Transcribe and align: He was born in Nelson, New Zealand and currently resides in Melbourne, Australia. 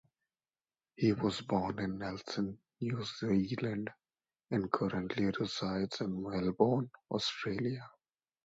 He 0.95 1.13
was 1.13 1.41
born 1.41 1.77
in 1.77 1.99
Nelson, 1.99 2.57
New 2.81 3.03
Zealand 3.03 3.91
and 4.49 4.71
currently 4.71 5.29
resides 5.39 6.01
in 6.01 6.23
Melbourne, 6.23 6.89
Australia. 7.11 7.87